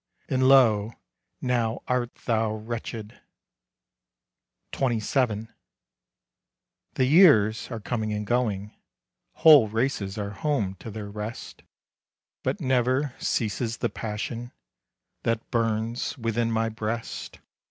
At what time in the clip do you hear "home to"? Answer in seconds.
10.31-10.89